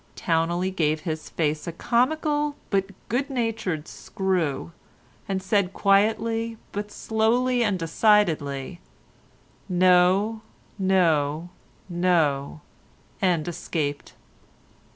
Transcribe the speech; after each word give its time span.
Towneley 0.15 0.71
gave 0.71 1.01
his 1.01 1.29
face 1.29 1.67
a 1.67 1.71
comical 1.71 2.55
but 2.71 2.85
good 3.07 3.29
natured 3.29 3.87
screw, 3.87 4.71
and 5.29 5.43
said 5.43 5.73
quietly, 5.73 6.57
but 6.71 6.91
slowly 6.91 7.63
and 7.63 7.77
decidedly, 7.77 8.79
"No, 9.69 10.41
no, 10.79 11.49
no," 11.87 12.61
and 13.21 13.47
escaped. 13.47 14.13